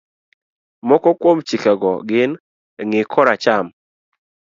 Moko 0.87 1.09
kuom 1.21 1.37
chikego 1.47 1.91
gin, 2.09 2.31
ng'i 2.87 3.01
koracham, 3.11 3.65